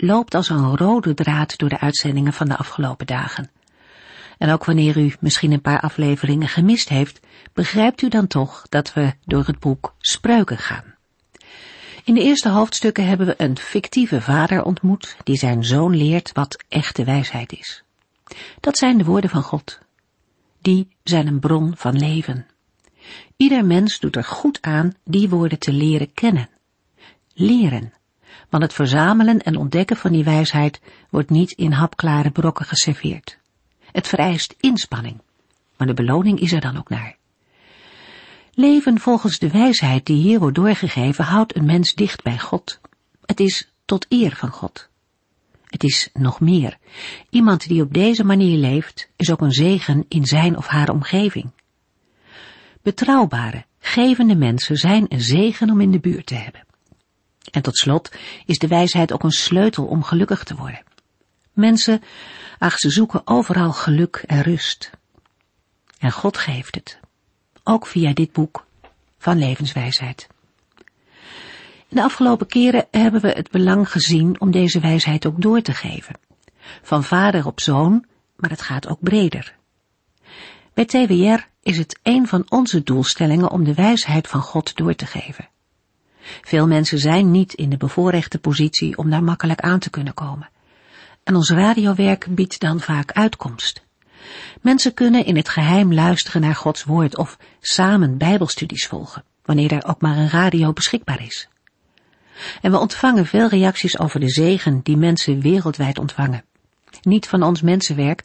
[0.00, 3.50] loopt als een rode draad door de uitzendingen van de afgelopen dagen.
[4.38, 7.20] En ook wanneer u misschien een paar afleveringen gemist heeft,
[7.52, 10.94] begrijpt u dan toch dat we door het boek Spreuken gaan.
[12.04, 16.64] In de eerste hoofdstukken hebben we een fictieve vader ontmoet die zijn zoon leert wat
[16.68, 17.82] echte wijsheid is.
[18.60, 19.78] Dat zijn de woorden van God.
[20.60, 22.46] Die zijn een bron van leven.
[23.36, 26.48] Ieder mens doet er goed aan die woorden te leren kennen.
[27.34, 27.92] Leren
[28.48, 33.38] want het verzamelen en ontdekken van die wijsheid wordt niet in hapklare brokken geserveerd.
[33.92, 35.20] Het vereist inspanning,
[35.76, 37.16] maar de beloning is er dan ook naar.
[38.54, 42.80] Leven volgens de wijsheid die hier wordt doorgegeven houdt een mens dicht bij God.
[43.24, 44.88] Het is tot eer van God.
[45.64, 46.78] Het is nog meer.
[47.30, 51.50] Iemand die op deze manier leeft is ook een zegen in zijn of haar omgeving.
[52.82, 56.67] Betrouwbare, gevende mensen zijn een zegen om in de buurt te hebben.
[57.50, 58.12] En tot slot
[58.46, 60.82] is de wijsheid ook een sleutel om gelukkig te worden.
[61.52, 62.02] Mensen,
[62.58, 64.90] ach, ze zoeken overal geluk en rust.
[65.98, 66.98] En God geeft het.
[67.62, 68.66] Ook via dit boek
[69.18, 70.26] van levenswijsheid.
[71.88, 75.74] In de afgelopen keren hebben we het belang gezien om deze wijsheid ook door te
[75.74, 76.18] geven.
[76.82, 78.04] Van vader op zoon,
[78.36, 79.56] maar het gaat ook breder.
[80.74, 85.06] Bij TWR is het een van onze doelstellingen om de wijsheid van God door te
[85.06, 85.48] geven.
[86.42, 90.48] Veel mensen zijn niet in de bevoorrechte positie om daar makkelijk aan te kunnen komen.
[91.24, 93.86] En ons radiowerk biedt dan vaak uitkomst.
[94.60, 99.86] Mensen kunnen in het geheim luisteren naar Gods woord of samen bijbelstudies volgen, wanneer er
[99.86, 101.48] ook maar een radio beschikbaar is.
[102.60, 106.44] En we ontvangen veel reacties over de zegen die mensen wereldwijd ontvangen.
[107.02, 108.24] Niet van ons mensenwerk,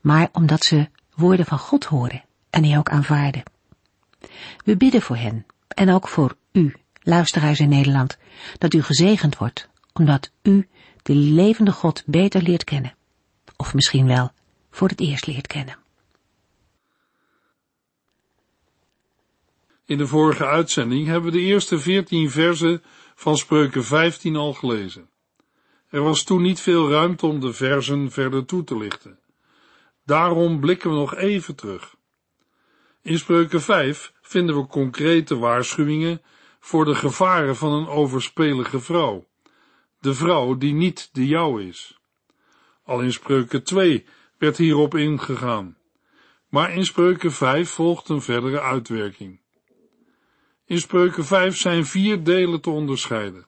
[0.00, 3.42] maar omdat ze woorden van God horen en die ook aanvaarden.
[4.64, 8.18] We bidden voor hen en ook voor u luisteraars in Nederland,
[8.58, 10.68] dat u gezegend wordt, omdat u
[11.02, 12.94] de levende God beter leert kennen.
[13.56, 14.32] Of misschien wel
[14.70, 15.76] voor het eerst leert kennen.
[19.86, 22.82] In de vorige uitzending hebben we de eerste veertien versen
[23.14, 25.08] van Spreuken 15 al gelezen.
[25.88, 29.18] Er was toen niet veel ruimte om de versen verder toe te lichten.
[30.04, 31.94] Daarom blikken we nog even terug.
[33.02, 36.22] In Spreuken 5 vinden we concrete waarschuwingen
[36.64, 39.26] voor de gevaren van een overspelige vrouw,
[40.00, 41.98] de vrouw die niet de jouw is.
[42.84, 44.06] Al in spreuken 2
[44.38, 45.76] werd hierop ingegaan,
[46.48, 49.40] maar in spreuken 5 volgt een verdere uitwerking.
[50.66, 53.46] In spreuken 5 zijn vier delen te onderscheiden.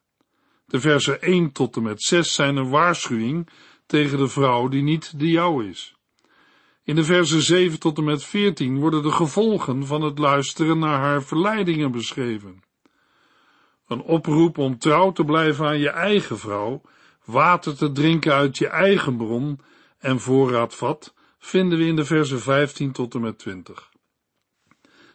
[0.66, 3.48] De versen 1 tot en met 6 zijn een waarschuwing
[3.86, 5.94] tegen de vrouw die niet de jouw is.
[6.84, 10.98] In de versen 7 tot en met 14 worden de gevolgen van het luisteren naar
[10.98, 12.64] haar verleidingen beschreven.
[13.86, 16.82] Een oproep om trouw te blijven aan je eigen vrouw,
[17.24, 19.60] water te drinken uit je eigen bron
[19.98, 23.90] en voorraadvat, vinden we in de versen 15 tot en met 20.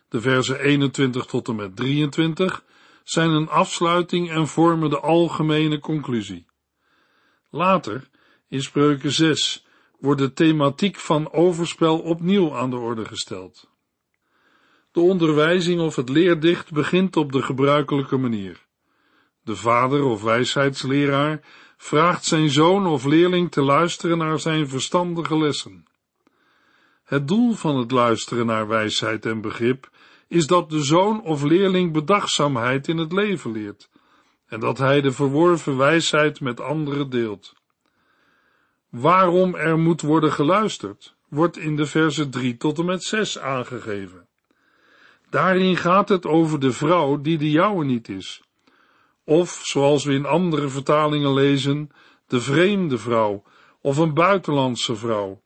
[0.09, 2.64] De versen 21 tot en met 23
[3.04, 6.46] zijn een afsluiting en vormen de algemene conclusie.
[7.50, 8.09] Later,
[8.48, 9.66] in spreuken 6,
[10.00, 13.71] wordt de thematiek van overspel opnieuw aan de orde gesteld.
[14.91, 18.66] De onderwijzing of het leerdicht begint op de gebruikelijke manier.
[19.44, 21.41] De vader of wijsheidsleraar
[21.78, 25.85] vraagt zijn zoon of leerling te luisteren naar zijn verstandige lessen.
[27.03, 29.90] Het doel van het luisteren naar wijsheid en begrip
[30.28, 33.90] is dat de zoon of leerling bedachtzaamheid in het leven leert
[34.46, 37.53] en dat hij de verworven wijsheid met anderen deelt.
[38.90, 44.29] Waarom er moet worden geluisterd, wordt in de verse 3 tot en met 6 aangegeven.
[45.32, 48.42] Daarin gaat het over de vrouw die de jouwe niet is,
[49.24, 51.90] of, zoals we in andere vertalingen lezen,
[52.28, 53.44] de vreemde vrouw,
[53.82, 55.42] of een buitenlandse vrouw,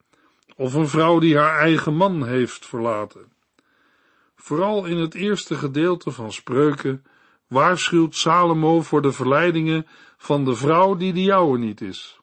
[0.55, 3.31] of een vrouw die haar eigen man heeft verlaten.
[4.35, 7.05] Vooral in het eerste gedeelte van Spreuken
[7.47, 9.87] waarschuwt Salomo voor de verleidingen
[10.17, 12.19] van de vrouw die de jouwe niet is.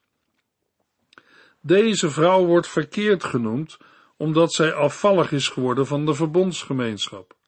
[1.61, 3.79] Deze vrouw wordt verkeerd genoemd
[4.17, 7.41] omdat zij afvallig is geworden van de verbondsgemeenschap.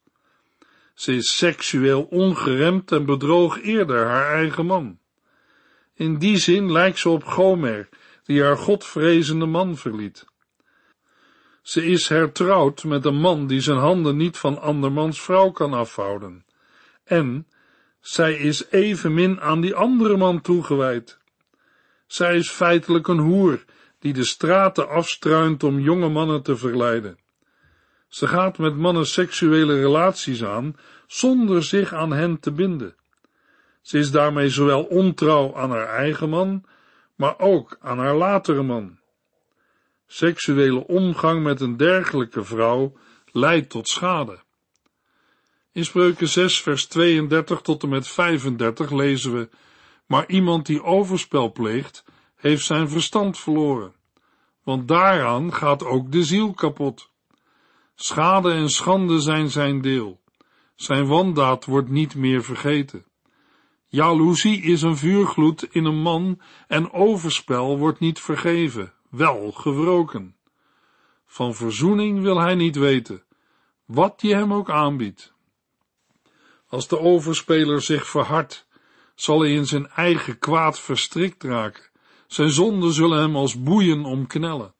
[0.95, 4.99] Ze is seksueel ongeremd en bedroog eerder haar eigen man.
[5.93, 7.89] In die zin lijkt ze op Gomer,
[8.23, 10.25] die haar godvrezende man verliet.
[11.61, 16.45] Ze is hertrouwd met een man die zijn handen niet van andermans vrouw kan afhouden.
[17.03, 17.47] En
[18.01, 21.17] zij is evenmin aan die andere man toegewijd.
[22.07, 23.65] Zij is feitelijk een hoer
[23.99, 27.17] die de straten afstruint om jonge mannen te verleiden.
[28.07, 30.75] Ze gaat met mannen seksuele relaties aan
[31.07, 32.95] zonder zich aan hen te binden.
[33.81, 36.63] Ze is daarmee zowel ontrouw aan haar eigen man,
[37.15, 38.97] maar ook aan haar latere man.
[40.07, 42.97] Seksuele omgang met een dergelijke vrouw
[43.31, 44.43] leidt tot schade.
[45.71, 49.49] In Spreuken 6 vers 32 tot en met 35 lezen we,
[50.05, 52.03] maar iemand die overspel pleegt,
[52.35, 53.93] heeft zijn verstand verloren,
[54.63, 57.09] want daaraan gaat ook de ziel kapot.
[57.95, 60.21] Schade en schande zijn zijn deel.
[60.75, 63.05] Zijn wandaad wordt niet meer vergeten.
[63.87, 70.35] Jaloezie is een vuurgloed in een man en overspel wordt niet vergeven, wel gewroken.
[71.25, 73.23] Van verzoening wil hij niet weten,
[73.85, 75.33] wat je hem ook aanbiedt.
[76.67, 78.67] Als de overspeler zich verhardt,
[79.15, 81.89] zal hij in zijn eigen kwaad verstrikt raken.
[82.27, 84.73] Zijn zonden zullen hem als boeien omknellen.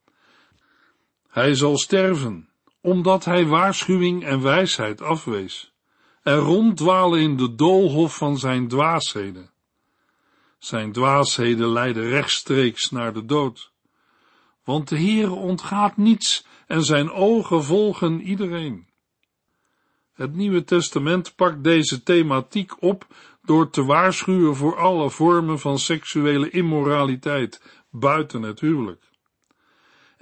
[1.27, 2.49] Hij zal sterven,
[2.85, 5.73] omdat hij waarschuwing en wijsheid afwees,
[6.23, 9.49] en ronddwalen in de doolhof van zijn dwaasheden.
[10.57, 13.71] Zijn dwaasheden leiden rechtstreeks naar de dood.
[14.63, 18.87] Want de Heere ontgaat niets en zijn ogen volgen iedereen.
[20.13, 23.07] Het Nieuwe Testament pakt deze thematiek op
[23.41, 29.03] door te waarschuwen voor alle vormen van seksuele immoraliteit buiten het huwelijk.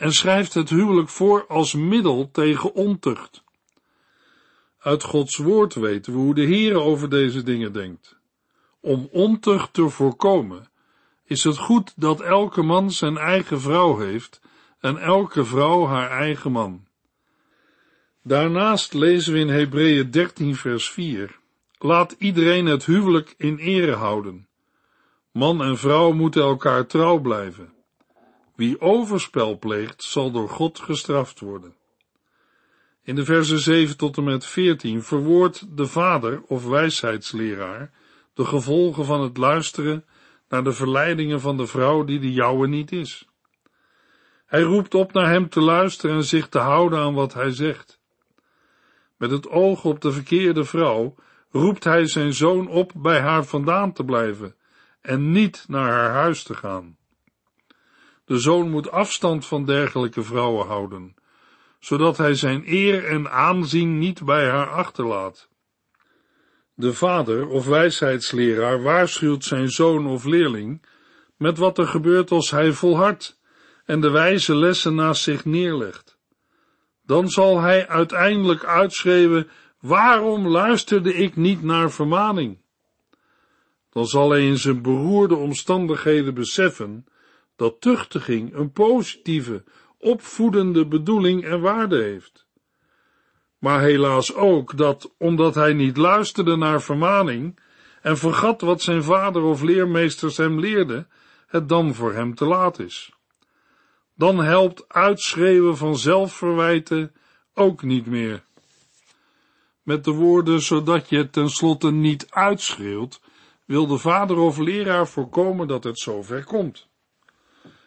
[0.03, 3.43] En schrijft het huwelijk voor als middel tegen ontucht.
[4.79, 8.17] Uit Gods woord weten we hoe de Heer over deze dingen denkt.
[8.79, 10.69] Om ontucht te voorkomen,
[11.25, 14.41] is het goed dat elke man zijn eigen vrouw heeft
[14.79, 16.87] en elke vrouw haar eigen man.
[18.23, 21.39] Daarnaast lezen we in Hebreeën 13 vers 4
[21.77, 24.47] Laat iedereen het huwelijk in ere houden.
[25.31, 27.73] Man en vrouw moeten elkaar trouw blijven.
[28.55, 31.75] Wie overspel pleegt, zal door God gestraft worden.
[33.03, 37.91] In de versen 7 tot en met 14 verwoordt de vader of wijsheidsleraar
[38.33, 40.05] de gevolgen van het luisteren
[40.49, 43.27] naar de verleidingen van de vrouw die de jouwe niet is.
[44.45, 47.99] Hij roept op naar hem te luisteren en zich te houden aan wat hij zegt.
[49.17, 51.15] Met het oog op de verkeerde vrouw
[51.51, 54.55] roept hij zijn zoon op bij haar vandaan te blijven
[55.01, 56.97] en niet naar haar huis te gaan.
[58.25, 61.15] De zoon moet afstand van dergelijke vrouwen houden,
[61.79, 65.49] zodat hij zijn eer en aanzien niet bij haar achterlaat.
[66.73, 70.85] De vader of wijsheidsleraar waarschuwt zijn zoon of leerling
[71.37, 73.39] met wat er gebeurt als hij volhardt
[73.85, 76.17] en de wijze lessen naast zich neerlegt.
[77.05, 79.49] Dan zal hij uiteindelijk uitschreeuwen
[79.83, 82.57] Waarom luisterde ik niet naar vermaning?
[83.89, 87.05] Dan zal hij in zijn beroerde omstandigheden beseffen
[87.55, 89.63] dat tuchtiging een positieve,
[89.97, 92.45] opvoedende bedoeling en waarde heeft.
[93.57, 97.59] Maar helaas ook dat, omdat hij niet luisterde naar vermaning
[98.01, 101.07] en vergat wat zijn vader of leermeesters hem leerden,
[101.47, 103.11] het dan voor hem te laat is.
[104.15, 107.13] Dan helpt uitschreeuwen van zelfverwijten
[107.53, 108.43] ook niet meer
[109.83, 113.21] met de woorden zodat je het tenslotte niet uitschreeuwt,
[113.65, 116.87] wil de vader of leraar voorkomen dat het zover komt.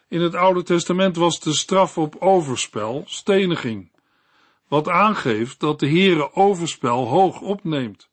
[0.08, 3.90] In het Oude Testament was de straf op overspel steniging,
[4.68, 8.10] wat aangeeft dat de Heere overspel hoog opneemt.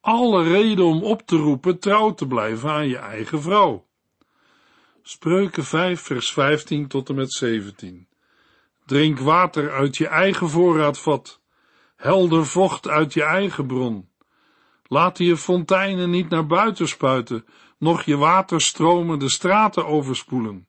[0.00, 3.86] Alle reden om op te roepen trouw te blijven aan je eigen vrouw.
[5.02, 8.06] Spreuken 5 vers 15 tot en met 17.
[8.86, 11.40] Drink water uit je eigen voorraadvat
[11.96, 14.08] helder vocht uit je eigen bron.
[14.86, 17.44] Laat je fonteinen niet naar buiten spuiten,
[17.78, 20.66] noch je waterstromen de straten overspoelen.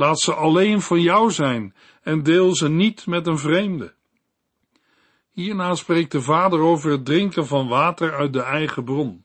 [0.00, 3.94] Laat ze alleen van jou zijn en deel ze niet met een vreemde.
[5.30, 9.24] Hierna spreekt de vader over het drinken van water uit de eigen bron.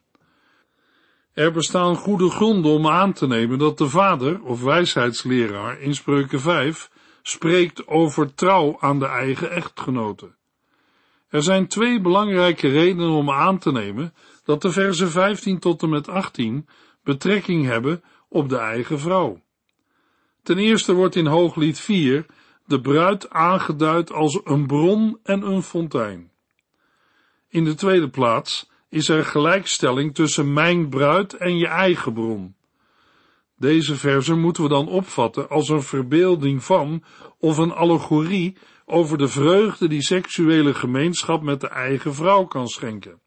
[1.34, 6.40] Er bestaan goede gronden om aan te nemen dat de vader of wijsheidsleraar in spreuken
[6.40, 6.90] 5
[7.22, 10.36] spreekt over trouw aan de eigen echtgenoten.
[11.30, 14.14] Er zijn twee belangrijke redenen om aan te nemen
[14.44, 16.68] dat de versen 15 tot en met 18
[17.04, 19.44] betrekking hebben op de eigen vrouw.
[20.46, 22.26] Ten eerste wordt in Hooglied 4
[22.66, 26.32] de bruid aangeduid als een bron en een fontein.
[27.50, 32.56] In de tweede plaats is er gelijkstelling tussen mijn bruid en je eigen bron.
[33.58, 37.04] Deze verzen moeten we dan opvatten als een verbeelding van
[37.40, 43.20] of een allegorie over de vreugde die seksuele gemeenschap met de eigen vrouw kan schenken.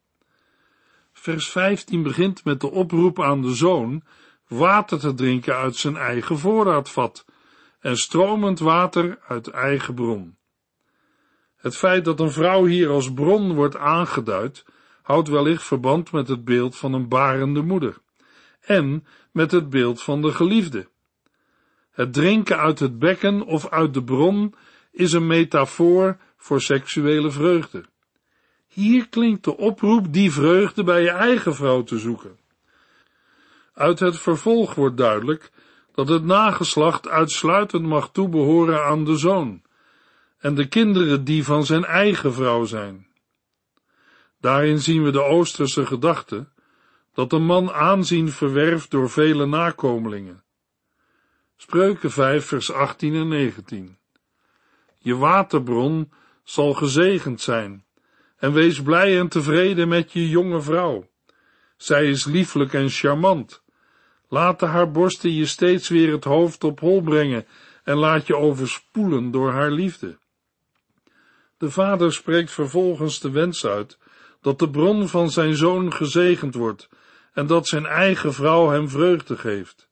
[1.13, 4.03] Vers 15 begint met de oproep aan de zoon
[4.49, 7.25] water te drinken uit zijn eigen voorraadvat
[7.81, 10.37] en stromend water uit eigen bron.
[11.57, 14.65] Het feit dat een vrouw hier als bron wordt aangeduid,
[15.03, 17.99] houdt wellicht verband met het beeld van een barende moeder
[18.61, 20.89] en met het beeld van de geliefde.
[21.91, 24.55] Het drinken uit het bekken of uit de bron
[24.93, 27.85] is een metafoor voor seksuele vreugde.
[28.67, 32.39] Hier klinkt de oproep die vreugde bij je eigen vrouw te zoeken.
[33.79, 35.51] Uit het vervolg wordt duidelijk
[35.93, 39.63] dat het nageslacht uitsluitend mag toebehoren aan de zoon
[40.39, 43.07] en de kinderen die van zijn eigen vrouw zijn.
[44.41, 46.49] Daarin zien we de Oosterse gedachte
[47.13, 50.43] dat een man aanzien verwerft door vele nakomelingen.
[51.57, 53.99] Spreuken 5 vers 18 en 19
[54.99, 56.13] Je waterbron
[56.45, 57.85] zal gezegend zijn
[58.37, 61.09] en wees blij en tevreden met je jonge vrouw.
[61.77, 63.67] Zij is lieflijk en charmant.
[64.29, 67.47] Laat haar borsten je steeds weer het hoofd op hol brengen
[67.85, 70.19] en laat je overspoelen door haar liefde.
[71.59, 73.99] De vader spreekt vervolgens de wens uit
[74.41, 76.89] dat de bron van zijn zoon gezegend wordt
[77.33, 79.89] en dat zijn eigen vrouw hem vreugde geeft.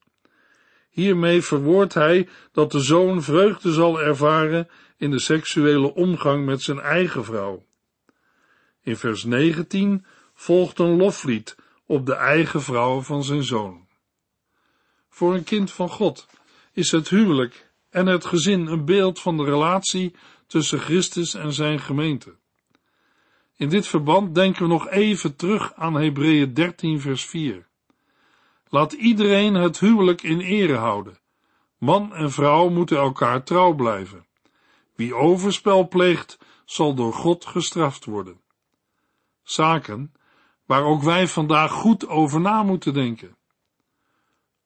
[0.91, 6.81] Hiermee verwoordt hij dat de zoon vreugde zal ervaren in de seksuele omgang met zijn
[6.81, 7.65] eigen vrouw.
[8.83, 13.86] In vers 19 volgt een loflied op de eigen vrouw van zijn zoon.
[15.17, 16.27] Voor een kind van God
[16.73, 20.15] is het huwelijk en het gezin een beeld van de relatie
[20.47, 22.35] tussen Christus en zijn gemeente.
[23.57, 27.67] In dit verband denken we nog even terug aan Hebreeën 13 vers 4.
[28.69, 31.19] Laat iedereen het huwelijk in ere houden.
[31.79, 34.27] Man en vrouw moeten elkaar trouw blijven.
[34.95, 38.41] Wie overspel pleegt, zal door God gestraft worden.
[39.43, 40.13] Zaken
[40.67, 43.37] waar ook wij vandaag goed over na moeten denken.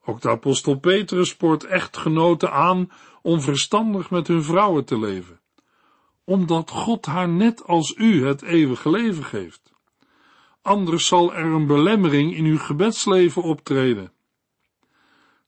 [0.04, 2.90] Ook de apostel Petrus spoort echtgenoten aan
[3.23, 5.40] om verstandig met hun vrouwen te leven
[6.30, 9.73] omdat God haar net als u het eeuwige leven geeft.
[10.62, 14.12] Anders zal er een belemmering in uw gebedsleven optreden.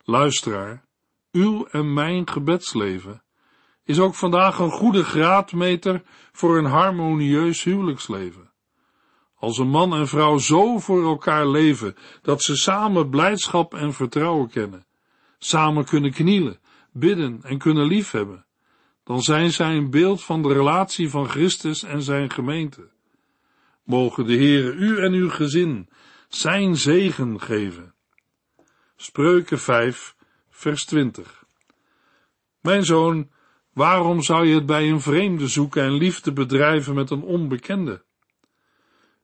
[0.05, 0.85] Luisteraar,
[1.33, 3.23] uw en mijn gebedsleven
[3.85, 8.52] is ook vandaag een goede graadmeter voor een harmonieus huwelijksleven.
[9.43, 14.49] Als een man en vrouw zo voor elkaar leven dat ze samen blijdschap en vertrouwen
[14.51, 14.87] kennen,
[15.39, 16.59] samen kunnen knielen,
[16.93, 18.47] bidden en kunnen liefhebben,
[19.05, 22.91] dan zijn zij een beeld van de relatie van Christus en zijn gemeente.
[23.85, 25.89] Mogen de Heere u en uw gezin
[26.29, 27.95] zijn zegen geven.
[28.97, 30.17] Spreuken 5,
[30.51, 31.45] vers 20.
[32.61, 33.31] Mijn zoon,
[33.73, 38.05] waarom zou je het bij een vreemde zoeken en liefde bedrijven met een onbekende?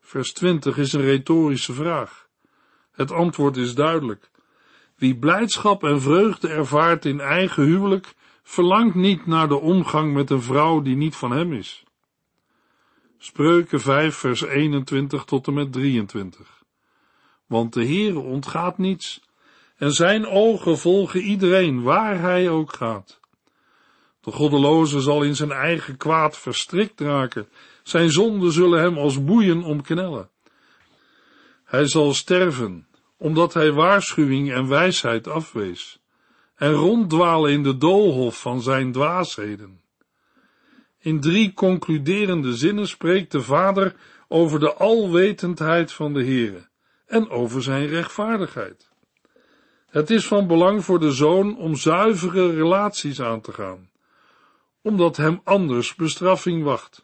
[0.08, 2.28] Vers 20 is een retorische vraag.
[2.92, 4.30] Het antwoord is duidelijk.
[4.96, 10.42] Wie blijdschap en vreugde ervaart in eigen huwelijk, verlangt niet naar de omgang met een
[10.42, 11.84] vrouw die niet van hem is.
[13.18, 16.62] Spreuken 5 vers 21 tot en met 23.
[17.46, 19.20] Want de Heere ontgaat niets,
[19.76, 23.20] en zijn ogen volgen iedereen, waar hij ook gaat.
[24.20, 27.48] De goddeloze zal in zijn eigen kwaad verstrikt raken,
[27.88, 30.30] zijn zonden zullen hem als boeien omknellen.
[31.64, 36.00] Hij zal sterven, omdat hij waarschuwing en wijsheid afwees
[36.54, 39.80] en ronddwalen in de doolhof van zijn dwaasheden.
[40.98, 43.94] In drie concluderende zinnen spreekt de Vader
[44.28, 46.68] over de alwetendheid van de Heere
[47.06, 48.88] en over zijn rechtvaardigheid.
[49.86, 53.90] Het is van belang voor de zoon om zuivere relaties aan te gaan,
[54.82, 57.02] omdat hem anders bestraffing wacht.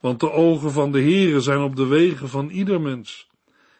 [0.00, 3.30] Want de ogen van de Heere zijn op de wegen van ieder mens,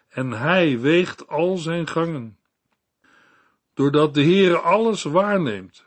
[0.09, 2.39] en hij weegt al zijn gangen
[3.77, 5.85] doordat de Heere alles waarneemt,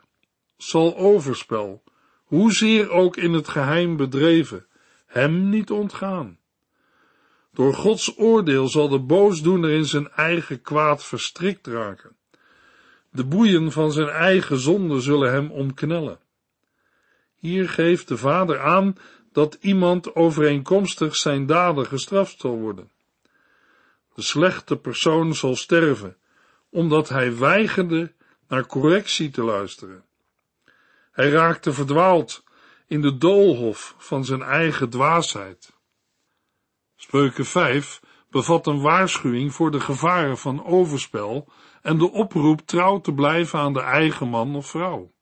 [0.56, 1.82] zal overspel,
[2.24, 4.66] hoezeer ook in het geheim bedreven,
[5.06, 6.38] hem niet ontgaan.
[7.52, 12.16] Door Gods oordeel zal de boosdoener in zijn eigen kwaad verstrikt raken.
[13.10, 16.18] De boeien van zijn eigen zonde zullen hem omknellen.
[17.36, 18.94] Hier geeft de vader aan
[19.32, 22.90] dat iemand overeenkomstig zijn daden gestraft zal worden.
[24.14, 26.16] De slechte persoon zal sterven,
[26.70, 28.12] omdat hij weigerde
[28.48, 30.04] naar correctie te luisteren.
[31.12, 32.44] Hij raakte verdwaald
[32.86, 35.72] in de doolhof van zijn eigen dwaasheid.
[36.96, 43.12] Spreuken 5 bevat een waarschuwing voor de gevaren van overspel en de oproep trouw te
[43.12, 45.12] blijven aan de eigen man of vrouw.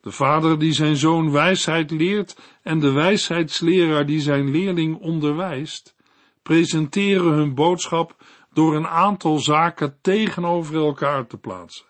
[0.00, 5.94] De vader die zijn zoon wijsheid leert en de wijsheidsleraar die zijn leerling onderwijst,
[6.42, 8.16] presenteren hun boodschap
[8.52, 11.86] door een aantal zaken tegenover elkaar te plaatsen.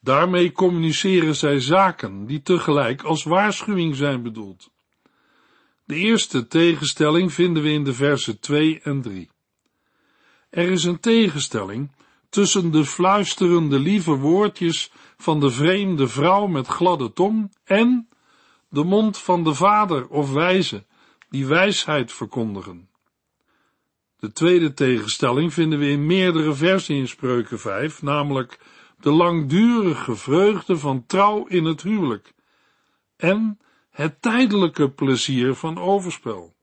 [0.00, 4.70] Daarmee communiceren zij zaken die tegelijk als waarschuwing zijn bedoeld.
[5.84, 9.30] De eerste tegenstelling vinden we in de versen 2 en 3.
[10.50, 11.90] Er is een tegenstelling
[12.28, 18.08] tussen de fluisterende lieve woordjes van de vreemde vrouw met gladde tong en
[18.68, 20.86] de mond van de vader of wijze
[21.30, 22.88] die wijsheid verkondigen.
[24.18, 28.60] De tweede tegenstelling vinden we in meerdere versen in Spreuken 5, namelijk
[29.00, 32.34] de langdurige vreugde van trouw in het huwelijk
[33.16, 33.58] en
[33.90, 36.56] het tijdelijke plezier van overspel.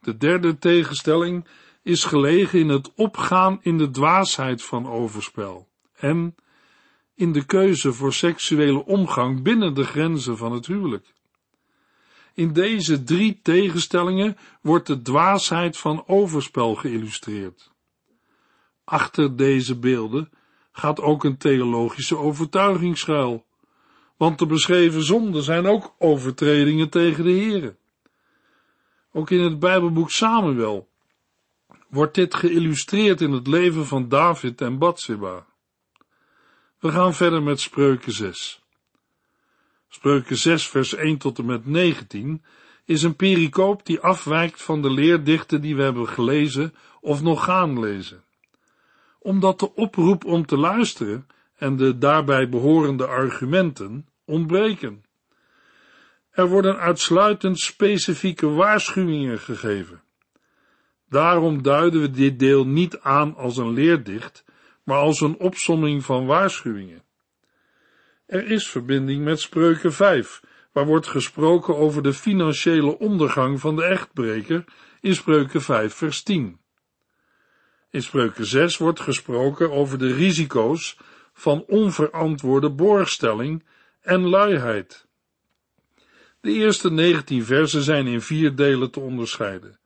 [0.00, 1.46] De derde tegenstelling
[1.88, 6.34] is gelegen in het opgaan in de dwaasheid van overspel en
[7.14, 11.14] in de keuze voor seksuele omgang binnen de grenzen van het huwelijk.
[12.34, 17.72] In deze drie tegenstellingen wordt de dwaasheid van overspel geïllustreerd.
[18.84, 20.30] Achter deze beelden
[20.72, 23.44] gaat ook een theologische overtuiging schuil,
[24.16, 27.76] want de beschreven zonden zijn ook overtredingen tegen de Here.
[29.12, 30.88] Ook in het Bijbelboek Samuel
[31.88, 35.46] wordt dit geïllustreerd in het leven van David en Bathsheba.
[36.78, 38.62] We gaan verder met Spreuken 6.
[39.88, 42.42] Spreuken 6 vers 1 tot en met 19
[42.84, 47.80] is een pericoop die afwijkt van de leerdichten die we hebben gelezen of nog gaan
[47.80, 48.24] lezen.
[49.18, 51.26] Omdat de oproep om te luisteren
[51.56, 55.04] en de daarbij behorende argumenten ontbreken.
[56.30, 60.02] Er worden uitsluitend specifieke waarschuwingen gegeven.
[61.08, 64.44] Daarom duiden we dit deel niet aan als een leerdicht,
[64.84, 67.02] maar als een opsomming van waarschuwingen.
[68.26, 73.84] Er is verbinding met Spreuken 5, waar wordt gesproken over de financiële ondergang van de
[73.84, 74.64] echtbreker
[75.00, 76.60] in Spreuken 5 vers 10.
[77.90, 80.98] In Spreuken 6 wordt gesproken over de risico's
[81.32, 83.64] van onverantwoorde borgstelling
[84.00, 85.06] en luiheid.
[86.40, 89.78] De eerste 19 versen zijn in vier delen te onderscheiden.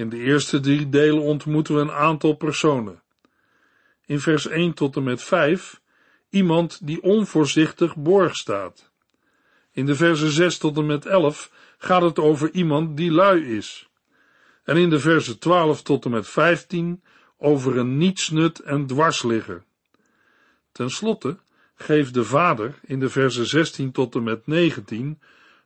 [0.00, 3.02] In de eerste drie delen ontmoeten we een aantal personen.
[4.06, 5.80] In vers 1 tot en met 5
[6.30, 8.90] iemand die onvoorzichtig borg staat.
[9.72, 13.88] In de versen 6 tot en met 11 gaat het over iemand die lui is.
[14.64, 17.02] En in de versen 12 tot en met 15
[17.38, 19.62] over een nietsnut en dwarsligger.
[20.72, 21.38] Ten slotte
[21.74, 25.20] geeft de vader in de versen 16 tot en met 19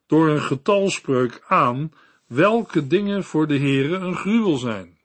[0.07, 1.93] door een getalspreuk aan
[2.27, 4.99] welke dingen voor de Heere een gruwel zijn.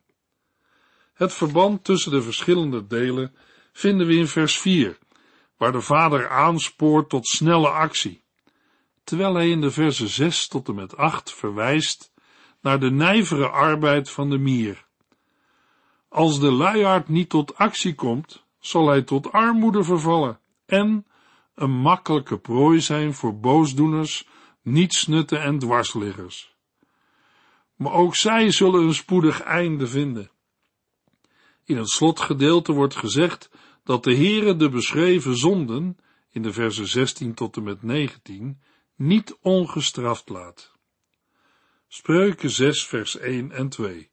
[1.13, 3.35] Het verband tussen de verschillende delen
[3.71, 4.97] vinden we in vers 4,
[5.57, 8.23] waar de vader aanspoort tot snelle actie,
[9.03, 12.11] terwijl hij in de versen 6 tot en met 8 verwijst
[12.61, 14.87] naar de nijvere arbeid van de mier.
[16.09, 21.05] Als de luiaard niet tot actie komt, zal hij tot armoede vervallen en
[21.55, 24.27] een makkelijke prooi zijn voor boosdoeners,
[24.61, 26.48] nietsnutten en dwarsliggers.
[27.79, 30.31] Maar ook zij zullen een spoedig einde vinden.
[31.63, 33.49] In het slotgedeelte wordt gezegd
[33.83, 35.97] dat de Heere de beschreven zonden,
[36.29, 38.61] in de versen 16 tot en met 19,
[38.95, 40.71] niet ongestraft laat.
[41.87, 44.11] Spreuken 6 vers 1 en 2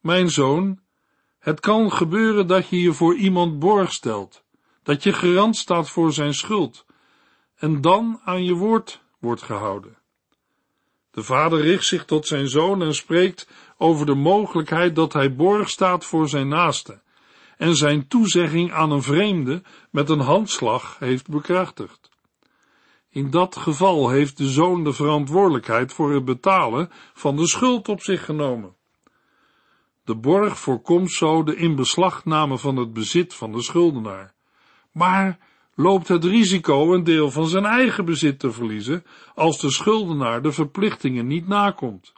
[0.00, 0.80] Mijn zoon,
[1.38, 4.44] het kan gebeuren dat je je voor iemand borg stelt,
[4.82, 6.86] dat je garant staat voor zijn schuld,
[7.54, 9.96] en dan aan je woord wordt gehouden.
[11.10, 15.68] De vader richt zich tot zijn zoon en spreekt over de mogelijkheid dat hij borg
[15.68, 17.00] staat voor zijn naaste
[17.56, 22.10] en zijn toezegging aan een vreemde met een handslag heeft bekrachtigd.
[23.10, 28.00] In dat geval heeft de zoon de verantwoordelijkheid voor het betalen van de schuld op
[28.00, 28.76] zich genomen.
[30.04, 34.34] De borg voorkomt zo de inbeslagname van het bezit van de schuldenaar,
[34.92, 35.38] maar
[35.78, 40.52] loopt het risico een deel van zijn eigen bezit te verliezen als de schuldenaar de
[40.52, 42.12] verplichtingen niet nakomt.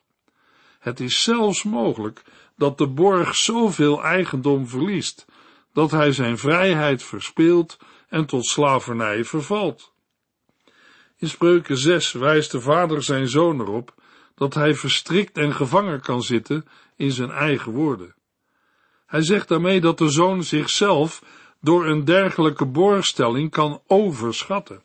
[0.79, 2.23] Het is zelfs mogelijk
[2.57, 5.27] dat de borg zoveel eigendom verliest,
[5.73, 9.92] dat hij zijn vrijheid verspeelt en tot slavernij vervalt.
[11.16, 13.94] In Spreuken 6 wijst de vader zijn zoon erop
[14.35, 16.64] dat hij verstrikt en gevangen kan zitten
[16.96, 18.14] in zijn eigen woorden.
[19.07, 21.23] Hij zegt daarmee dat de zoon zichzelf
[21.61, 24.83] door een dergelijke borgstelling kan overschatten.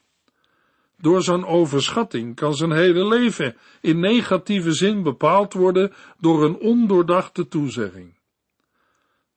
[0.97, 7.47] Door zo'n overschatting kan zijn hele leven in negatieve zin bepaald worden door een ondoordachte
[7.47, 8.13] toezegging.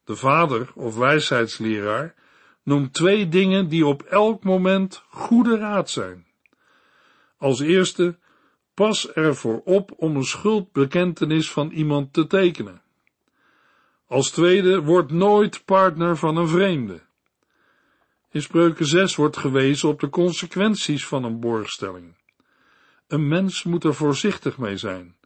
[0.04, 2.14] De vader of wijsheidsleraar
[2.62, 6.26] noemt twee dingen die op elk moment goede raad zijn.
[7.36, 8.18] Als eerste,
[8.74, 12.82] pas ervoor op om een schuldbekentenis van iemand te tekenen.
[14.06, 17.00] Als tweede, word nooit partner van een vreemde.
[18.30, 22.16] In spreuken 6 wordt gewezen op de consequenties van een borgstelling.
[23.06, 25.16] Een mens moet er voorzichtig mee zijn.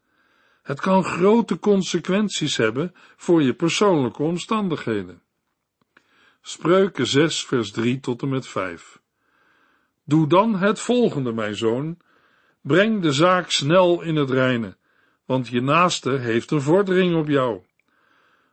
[0.62, 5.22] Het kan grote consequenties hebben voor je persoonlijke omstandigheden.
[6.40, 9.00] Spreuken 6 vers 3 tot en met 5.
[10.04, 11.98] Doe dan het volgende, mijn zoon.
[12.60, 14.76] Breng de zaak snel in het reine,
[15.24, 17.62] want je naaste heeft een vordering op jou.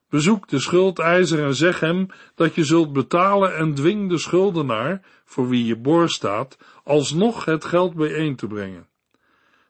[0.10, 5.50] Bezoek de schuldeiser en zeg hem dat je zult betalen en dwing de schuldenaar, voor
[5.50, 8.88] wie je borg staat, alsnog het geld bijeen te brengen.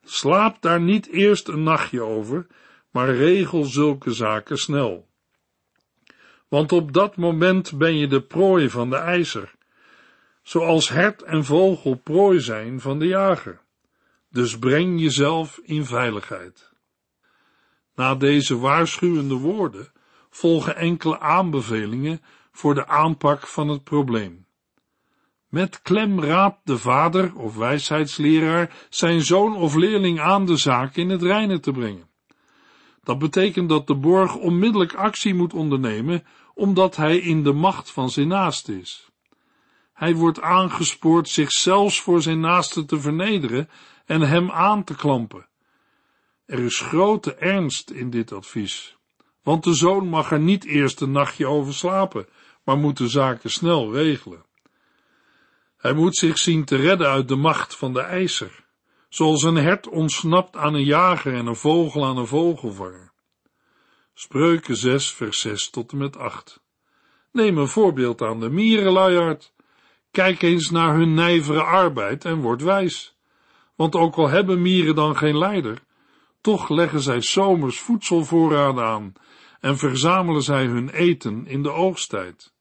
[0.04, 2.48] Slaap daar niet eerst een nachtje over,
[2.92, 5.08] maar regel zulke zaken snel.
[6.48, 9.54] Want op dat moment ben je de prooi van de eiser,
[10.44, 13.62] zoals hert en vogel prooi zijn van de jager.
[14.30, 16.72] Dus breng jezelf in veiligheid.
[17.96, 19.92] Na deze waarschuwende woorden
[20.30, 24.46] volgen enkele aanbevelingen voor de aanpak van het probleem.
[25.48, 31.10] Met klem raadt de vader of wijsheidsleraar zijn zoon of leerling aan de zaak in
[31.10, 32.10] het reine te brengen.
[33.04, 38.10] Dat betekent dat de borg onmiddellijk actie moet ondernemen, omdat hij in de macht van
[38.10, 39.10] zijn naaste is.
[39.94, 43.70] Hij wordt aangespoord zich zelfs voor zijn naaste te vernederen
[44.06, 45.48] en hem aan te klampen.
[46.46, 48.98] Er is grote ernst in dit advies,
[49.44, 52.28] want de zoon mag er niet eerst een nachtje over slapen,
[52.64, 54.46] maar moet de zaken snel regelen.
[55.78, 58.66] Hij moet zich zien te redden uit de macht van de eiser,
[59.10, 63.12] zoals een hert ontsnapt aan een jager en een vogel aan een vogelvanger.
[64.14, 66.64] Spreuken 6 vers 6 tot en met 8.
[67.32, 69.54] Neem een voorbeeld aan de mierenluiaard.
[70.12, 73.18] Kijk eens naar hun nijvere arbeid en word wijs.
[73.76, 75.82] Want ook al hebben mieren dan geen leider,
[76.42, 79.14] toch leggen zij zomers voedselvoorraden aan
[79.60, 82.54] en verzamelen zij hun eten in de oogsttijd.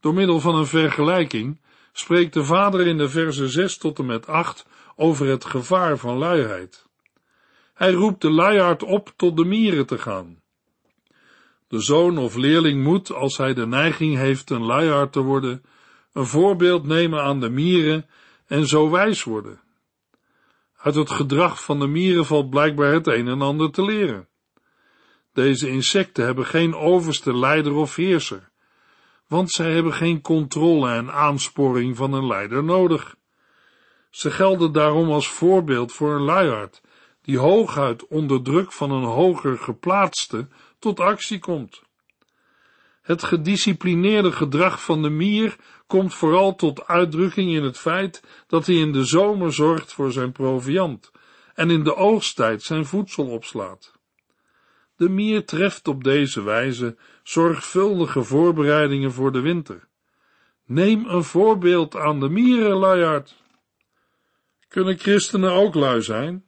[0.00, 1.60] Door middel van een vergelijking
[1.92, 6.16] spreekt de vader in de verse 6 tot en met 8 over het gevaar van
[6.16, 6.86] luiheid.
[7.74, 10.38] Hij roept de luiaard op tot de mieren te gaan.
[11.68, 15.62] De zoon of leerling moet, als hij de neiging heeft een luiaard te worden,
[16.12, 18.06] een voorbeeld nemen aan de mieren
[18.46, 19.60] en zo wijs worden.
[20.82, 24.28] Uit het gedrag van de mieren valt blijkbaar het een en ander te leren.
[25.32, 28.50] Deze insecten hebben geen overste leider of heerser
[29.30, 33.16] want zij hebben geen controle en aansporing van een leider nodig.
[34.10, 36.80] Ze gelden daarom als voorbeeld voor een luiaard,
[37.22, 41.82] die hooguit onder druk van een hoger geplaatste tot actie komt.
[43.10, 48.76] Het gedisciplineerde gedrag van de mier komt vooral tot uitdrukking in het feit dat hij
[48.76, 51.10] in de zomer zorgt voor zijn proviand
[51.54, 53.92] en in de oogsttijd zijn voedsel opslaat.
[54.96, 59.88] De mier treft op deze wijze zorgvuldige voorbereidingen voor de winter.
[60.66, 63.36] Neem een voorbeeld aan de mieren, luiaard.
[64.68, 66.44] Kunnen christenen ook lui zijn?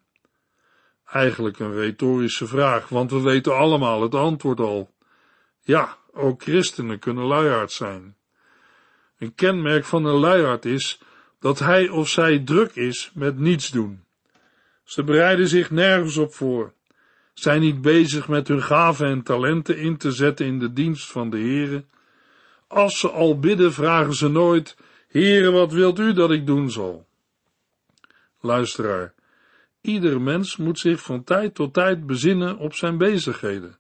[1.04, 4.94] Eigenlijk een retorische vraag, want we weten allemaal het antwoord al.
[5.60, 8.16] Ja, ook christenen kunnen luiaard zijn.
[9.18, 11.00] Een kenmerk van een luiaard is
[11.40, 14.04] dat hij of zij druk is met niets doen.
[14.84, 16.72] Ze bereiden zich nergens op voor
[17.34, 21.30] zijn niet bezig met hun gaven en talenten in te zetten in de dienst van
[21.30, 21.84] de Heere.
[22.66, 24.76] Als ze al bidden, vragen ze nooit,
[25.08, 27.06] Heere, wat wilt u dat ik doen zal?
[28.40, 29.14] Luisteraar,
[29.80, 33.78] ieder mens moet zich van tijd tot tijd bezinnen op zijn bezigheden.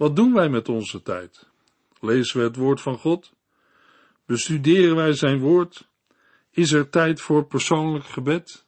[0.00, 1.48] Wat doen wij met onze tijd?
[1.98, 3.32] Lezen we het woord van God?
[4.26, 5.88] Bestuderen wij zijn woord?
[6.50, 8.66] Is er tijd voor persoonlijk gebed?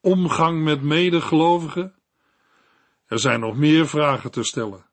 [0.00, 1.94] Omgang met medegelovigen?
[3.06, 4.86] Er zijn nog meer vragen te stellen,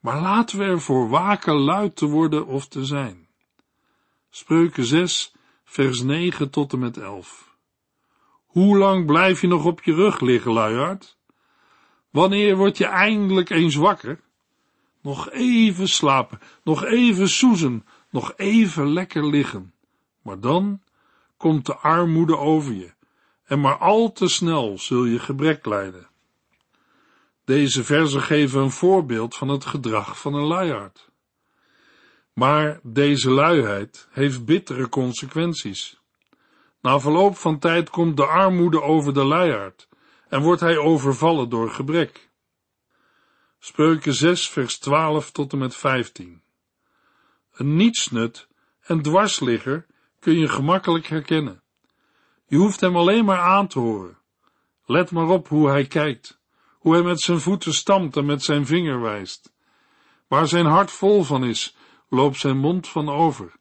[0.00, 3.28] maar laten we ervoor waken luid te worden of te zijn.
[4.30, 5.34] Spreuken 6,
[5.64, 7.56] vers 9 tot en met 11.
[8.46, 11.18] Hoe lang blijf je nog op je rug liggen, luiaard?
[12.10, 14.23] Wanneer word je eindelijk eens wakker?
[15.04, 19.74] Nog even slapen, nog even soezen, nog even lekker liggen.
[20.22, 20.82] Maar dan
[21.36, 22.92] komt de armoede over je,
[23.44, 26.08] en maar al te snel zul je gebrek lijden.
[27.44, 31.10] Deze verzen geven een voorbeeld van het gedrag van een luiaard.
[32.32, 36.00] Maar deze luiheid heeft bittere consequenties.
[36.80, 39.88] Na verloop van tijd komt de armoede over de luiaard
[40.28, 42.23] en wordt hij overvallen door gebrek.
[43.66, 46.42] Spreuken 6 vers 12 tot en met 15
[47.52, 48.48] Een nietsnut
[48.80, 49.86] en dwarsligger
[50.18, 51.62] kun je gemakkelijk herkennen.
[52.46, 54.18] Je hoeft hem alleen maar aan te horen.
[54.84, 56.40] Let maar op hoe hij kijkt,
[56.78, 59.52] hoe hij met zijn voeten stampt en met zijn vinger wijst.
[60.28, 61.76] Waar zijn hart vol van is,
[62.08, 63.52] loopt zijn mond van over.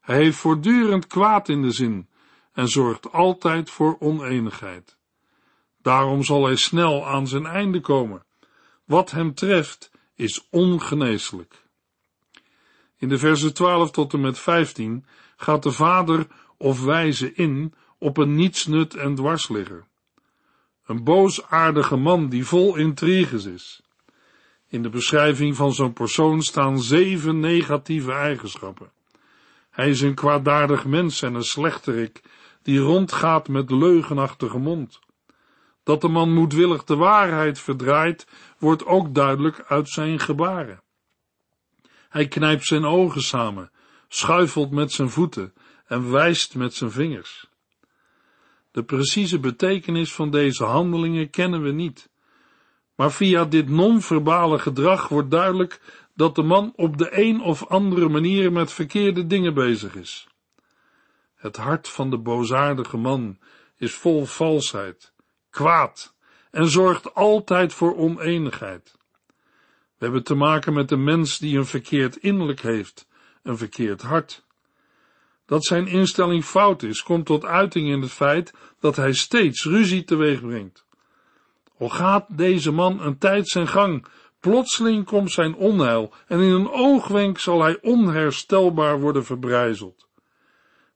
[0.00, 2.08] Hij heeft voortdurend kwaad in de zin
[2.52, 4.96] en zorgt altijd voor oneenigheid.
[5.82, 8.24] Daarom zal hij snel aan zijn einde komen.
[8.84, 11.62] Wat hem treft is ongeneeslijk.
[12.96, 15.04] In de versen 12 tot en met 15
[15.36, 19.84] gaat de vader of wijze in op een nietsnut en dwarsligger.
[20.86, 23.82] Een boosaardige man die vol intriges is.
[24.68, 28.90] In de beschrijving van zo'n persoon staan zeven negatieve eigenschappen.
[29.70, 32.22] Hij is een kwaadaardig mens en een slechterik
[32.62, 34.98] die rondgaat met leugenachtige mond.
[35.82, 38.26] Dat de man moedwillig de waarheid verdraait,
[38.64, 40.82] wordt ook duidelijk uit zijn gebaren.
[42.08, 43.70] Hij knijpt zijn ogen samen,
[44.08, 45.52] schuifelt met zijn voeten
[45.86, 47.48] en wijst met zijn vingers.
[48.70, 52.10] De precieze betekenis van deze handelingen kennen we niet.
[52.94, 55.80] Maar via dit non-verbale gedrag wordt duidelijk
[56.14, 60.28] dat de man op de een of andere manier met verkeerde dingen bezig is.
[61.34, 63.38] Het hart van de boosaardige man
[63.76, 65.12] is vol valsheid,
[65.50, 66.13] kwaad
[66.54, 68.94] en zorgt altijd voor oneenigheid.
[69.98, 73.08] We hebben te maken met een mens die een verkeerd innerlijk heeft,
[73.42, 74.44] een verkeerd hart.
[75.46, 80.04] Dat zijn instelling fout is, komt tot uiting in het feit dat hij steeds ruzie
[80.04, 80.86] teweeg brengt.
[81.78, 84.06] Al gaat deze man een tijd zijn gang,
[84.40, 90.08] plotseling komt zijn onheil en in een oogwenk zal hij onherstelbaar worden verbrijzeld.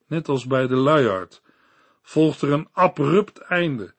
[0.07, 1.43] Net als bij de luiaard
[2.03, 3.95] volgt er een abrupt einde,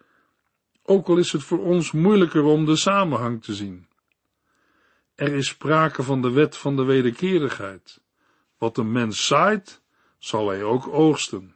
[0.90, 3.88] ook al is het voor ons moeilijker om de samenhang te zien.
[5.16, 8.02] Er is sprake van de wet van de wederkerigheid.
[8.58, 9.82] Wat een mens zaait,
[10.18, 11.56] zal hij ook oogsten.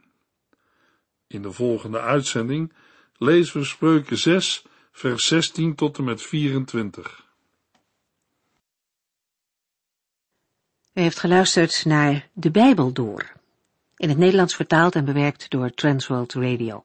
[1.26, 2.72] In de volgende uitzending
[3.16, 7.24] lezen we Spreuken 6, vers 16 tot en met 24.
[10.92, 13.32] U heeft geluisterd naar De Bijbel Door,
[13.96, 16.84] in het Nederlands vertaald en bewerkt door Transworld Radio.